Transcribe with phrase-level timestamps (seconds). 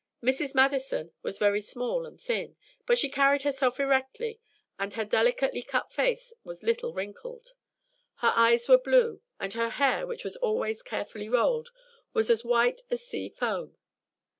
[0.23, 0.55] Mrs.
[0.55, 2.55] Madison was very small and thin;
[2.87, 4.39] but she carried herself erectly
[4.79, 7.49] and her delicately cut face was little wrinkled.
[8.15, 11.69] Her eyes were blue, and her hair, which was always carefully rolled,
[12.15, 13.77] was as white as sea foam.